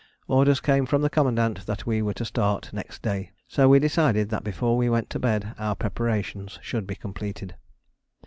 Orders 0.27 0.59
came 0.59 0.87
from 0.87 1.03
the 1.03 1.11
commandant 1.11 1.67
that 1.67 1.85
we 1.85 2.01
were 2.01 2.15
to 2.15 2.25
start 2.25 2.73
next 2.73 3.03
day, 3.03 3.29
so 3.47 3.69
we 3.69 3.77
decided 3.77 4.29
that 4.29 4.43
before 4.43 4.75
we 4.75 4.89
went 4.89 5.11
to 5.11 5.19
bed 5.19 5.53
our 5.59 5.75
preparations 5.75 6.57
should 6.63 6.87
be 6.87 6.95
completed. 6.95 7.53